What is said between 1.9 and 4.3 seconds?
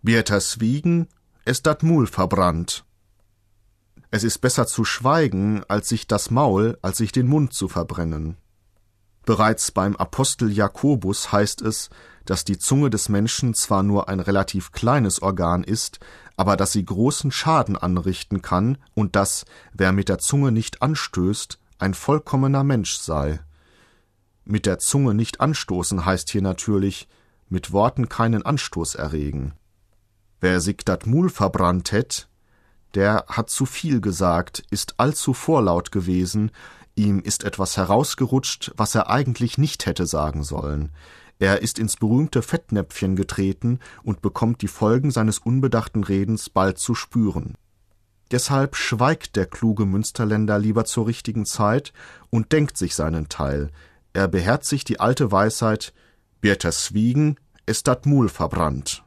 verbrannt. Es